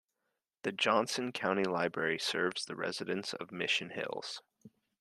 The 0.63 0.71
Johnson 0.71 1.31
County 1.31 1.63
Library 1.63 2.17
serves 2.17 2.65
the 2.65 2.75
residents 2.75 3.35
of 3.35 3.51
Mission 3.51 3.91
Hills. 3.91 4.41